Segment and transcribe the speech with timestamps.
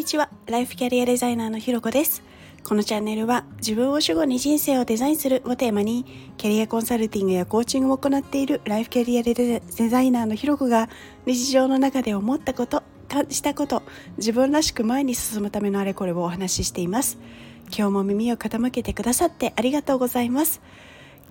[0.00, 0.30] にちは。
[0.46, 2.22] ライフキャリアデザイナーのひろこです。
[2.64, 6.06] このチャンネルは自分を主語に人生をデザインするをテーマに
[6.38, 10.88] キャリアコンサルティングやコーチングを行っているライフキャリアデザイナーのひろこが
[11.26, 13.82] 日常の中で思ったこと感じたこと
[14.16, 17.18] 自分らしく前に進むためのあれこれをお話ししています。
[17.66, 20.62] 今日も耳を傾けてくださってありがとうございます。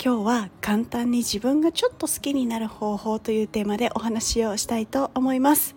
[0.02, 5.76] 今日は簡単に自分がちょっと好きになる方法というテーマでお話をしたいと思います。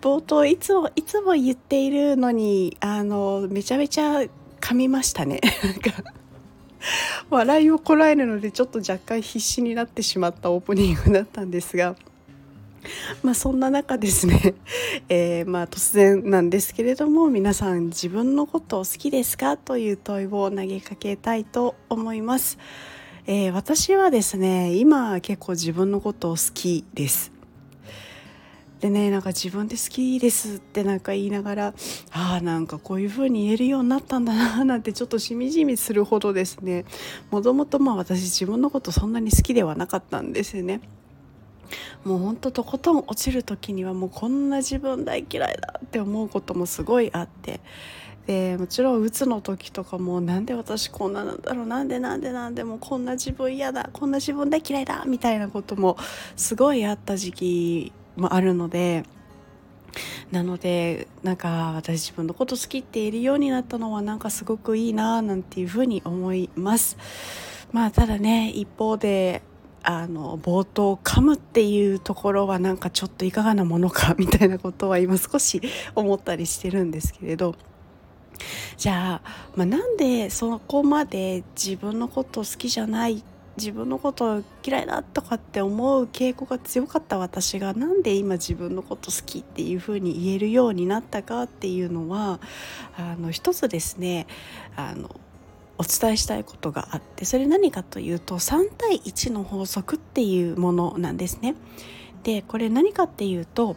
[0.00, 4.22] 冒頭いつもいつも言っているのにあのめちゃめちゃ
[4.60, 5.40] 噛みましたね。
[7.30, 11.96] 笑いをこらえるのでちょっと若干必死になってしまったオープニングだったんですが
[13.22, 14.54] まあそんな中ですね、
[15.08, 19.56] えー、まあ突然なんですけれども皆さん自分のことを好きですか？
[19.56, 22.58] という問いを投げかけたいと思います。
[23.26, 27.32] えー、私はですね今結構自分のことを好きです。
[28.84, 31.74] でねなんか自分で好きですってなんか言いながら
[32.12, 36.84] ああなんかこういう風に言えるようになったんだな なんてちょっとしみじみするほどですね
[37.30, 40.82] もともとまあ私自分のことそんなに好きではなかったんですよね。
[42.04, 47.60] もうほんととことん落ちる時にはもうこんな自分大嫌いだって思うこともすごいあって
[48.26, 55.96] でもちろんうつの時とかもなんで私こんななんだろうなんでなんでなんでもこんな自分嫌だこんな自分大嫌いだみたいなことも
[56.36, 59.04] すごいあった時期もあるので
[60.30, 66.96] なのでなんか私自分のこと好きって言えるようになったのはなんかすごくいいななんていうふうに思います。
[67.72, 69.42] まあただね一方で
[69.82, 75.60] あの冒頭噛むっていうところはなんかちょっといかがなものか みたいなことは今少し
[75.94, 77.54] 思ったりしてるんですけれど。
[78.76, 92.40] じゃあ、まあ、なんでそこまで自分のこと好きじゃないって自分のこと嫌いだとかって思う傾向が強かった私がなんで今自分のこと好きっていうふうに言えるようになったかっていうのは
[92.96, 94.26] あの一つですね
[94.76, 95.20] あの
[95.78, 101.54] お伝えしたいことがあってそれ何かというと3対1の法則っていうものなんですね。
[102.22, 103.76] でこれ何かっていうと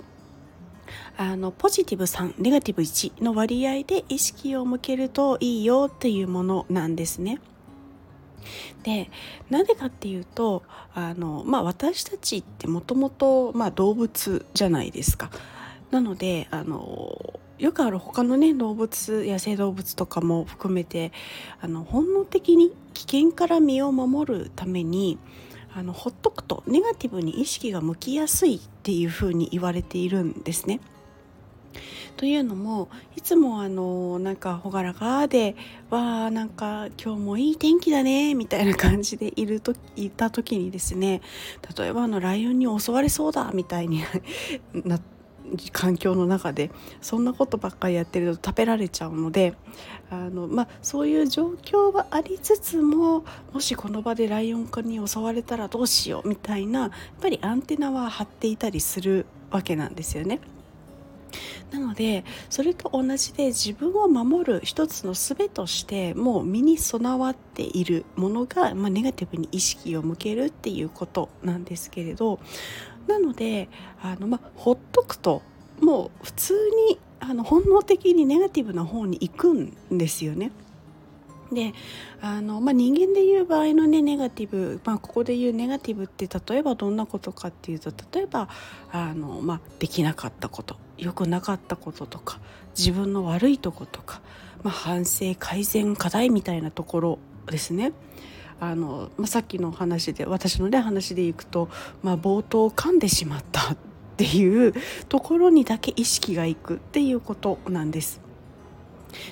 [1.18, 7.40] あのポジティブ3ネガティブ1の割合で意識を向けるといいよっていうものなんですね。
[8.84, 9.10] で
[9.50, 15.30] なぜかっていうとあの、まあ、私たちってもともと動物じゃないですか。
[15.92, 21.12] なのであのよくある他のね動物野生動物とかも含めて
[21.60, 25.18] あの本能的に危険から身を守るために
[25.74, 30.80] あのほっとくとネガティブに意識が向きやすいっていうふうに言われているんですね。
[32.18, 35.56] というのもいつもあのなんか朗らかで
[35.92, 41.22] 「わあなんか今日もいい天気だね」みたいな感じでいるといた時にですね
[41.78, 44.04] 例えばあのライオンに襲われそうだみたいに
[44.74, 45.00] な
[45.72, 49.54] 環境の中でそんなことばっかりやってると食べられちゃうので
[50.10, 53.24] あの、まあ、そういう状況はありつつも
[53.54, 56.92] もしこの場でライオンに襲われたらどうしようみたいなやっ
[57.22, 60.40] ぱりアンテナは張っていたりするわけなんですよね。
[61.72, 72.40] なのでそれと同じで自分を守る一つの術としてもう身に備わっているものが、まあ、ネガティブに意識を向けるっていうことなんですけれど
[73.08, 73.70] なので
[74.02, 75.42] あの、まあ、ほっとくと
[75.82, 76.54] もう普通
[76.90, 80.52] にあの本能的にネガティブな方に行くんですよね。
[81.52, 81.74] で
[82.22, 88.50] あの、まあ、人間でいう場合のねネガティブ、まあ、ここで言うネガティブって例えばどんなことかっていうと例えば
[88.92, 92.40] あの、まあ、できなかったこと良くなかったこととか
[92.78, 94.22] 自分の悪いとことか、
[94.64, 97.94] まあ、反省改善課題みたいなところですね。
[98.60, 101.70] あの、まあ、さっきの話で私のね話でいくと、
[102.02, 103.78] まあ、冒頭噛んでしまったっ
[104.18, 104.74] ていう
[105.10, 108.28] ところにだけ意識がいくっていうことなんです。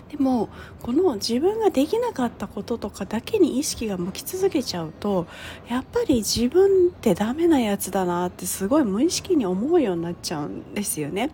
[0.10, 0.50] でも
[0.82, 5.28] この自分ができなかったこととかだけに意識が向き続けちゃうと
[5.68, 11.32] やっぱり自分ってダメなやつだなってすごい無意識に思うようになっちゃうんですよね。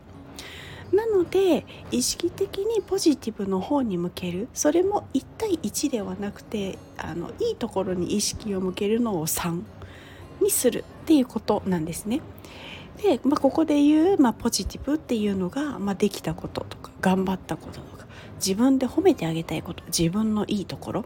[0.94, 4.50] なので意識的にポジティブの方に向ける。
[4.54, 9.62] それも1対1ではなくてあのいいところに意識を向けるのを3
[10.42, 12.22] にするっていうことなんですね。
[13.02, 18.06] で、まあ、ここで言う、まあ、ポジティブっていうのが、まあ、できたこととか頑張ったこととか
[18.36, 21.06] 自分で褒めてあげたいこと自分のいいところ。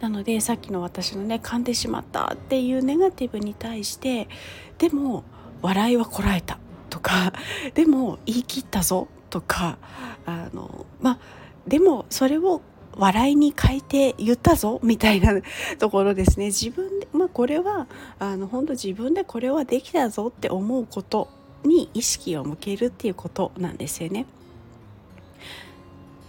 [0.00, 4.28] なのでさっきの私のね噛んでしまったっていうネガティブに対して
[4.76, 5.24] でも
[5.62, 6.58] 笑いはこらえた。
[7.04, 7.34] か
[7.74, 9.78] でも言い切ったぞとか
[10.24, 11.18] あのまあ
[11.68, 12.62] でもそれを
[12.96, 15.34] 笑いに変えて言ったぞみたいな
[15.78, 17.86] ところですね自分で、まあ、これは
[18.18, 21.28] あの本当自分でこれはできたぞって思うこと
[21.64, 24.26] に意識を向けるっていうことなんですよね。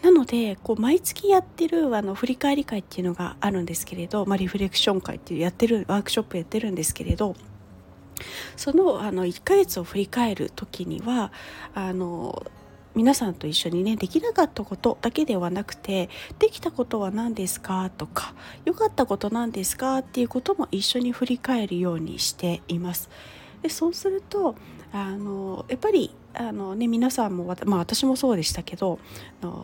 [0.01, 7.36] なのでこう毎月やってるあの振り返り会っていうのがあるんですけれど、まあ、リフレクション会っていうやってるワークショップやってるんですけれど
[8.56, 11.31] そのあの1ヶ月を振り返る時には
[11.73, 12.45] あの
[12.95, 16.09] 皆さんと一緒にねできなかったことだけではなくて
[16.39, 18.33] できたことは何ですかとか
[18.63, 23.09] 良かったこと何ですかっていうことも一緒に振り返るようにしています。
[23.62, 24.56] でそうすると
[24.94, 29.00] あのやっぱりあの、ね、皆さんも、まあ、私もそうでしたけど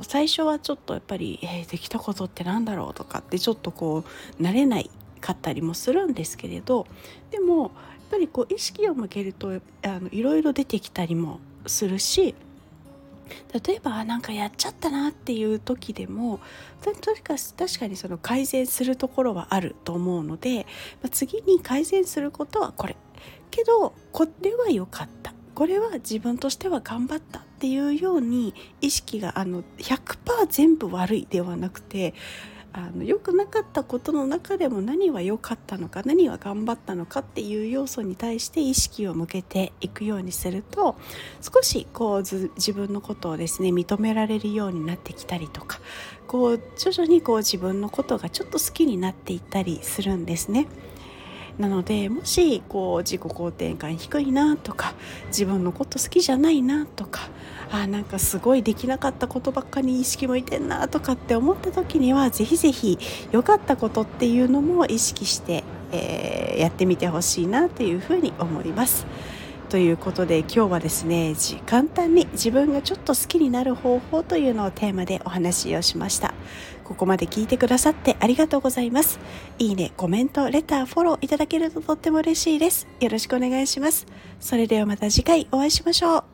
[0.01, 4.03] 最初はちょっとやっぱり、えー、できたことって何だろうとかってちょっとこ
[4.39, 4.89] う慣れない
[5.21, 6.88] かったりもするんですけれど
[7.30, 7.71] でも
[8.12, 9.54] ぱりこう意識を向けると
[10.12, 12.36] いろいろ出てきたりもするし
[13.66, 16.42] 例えば何かやっちゃったなっていう時でも
[16.81, 20.66] とにか確かにその改善するところはあると思うので、
[21.02, 22.98] まあ、次に改善することはこれ。
[23.50, 25.34] けどこれは良かった。
[25.54, 32.13] これは自分としては頑張ったっていうように意識があの100%全部悪いではなくて
[32.74, 40.96] あの良くなかったことの中でも何は良かったのか何は頑張ったのかっていう要素に対して意識を向けていくようにすると
[41.42, 45.80] 少しこう自分のことをですね認められるようになってきたりとか
[46.28, 50.68] こう徐々にこう自分のことがちょっと好きになっていったりするんですね。
[51.62, 54.96] なのでもしこう自己肯定感低いなとか
[55.28, 57.30] 自分のこと好きじゃないなとか
[57.72, 62.98] あなんかすごいできなかったことばっかり意識向いてんなとかって思った時にはぜひぜひ
[63.31, 69.06] 良かったことっていうのも意識して、えー、やってみてほしいなというふうに思います。
[69.69, 71.34] ということで今日はですね
[71.66, 76.31] 簡単に自分がちょっと好きになる方法というのをテーマでお話をしました
[76.84, 79.20] ここまで聞いてくださってありがとうございます。
[79.60, 82.88] いいねコメントレターフォローいただけるととっても嬉しいです。
[83.00, 84.06] よろしくお願いします。
[84.40, 86.31] それではまた次回お会いしましょう。